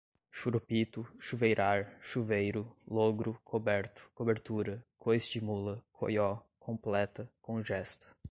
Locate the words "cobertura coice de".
4.15-5.39